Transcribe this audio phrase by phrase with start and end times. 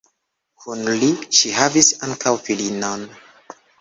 [0.61, 3.05] Kun li ŝi havis ankaŭ filinon.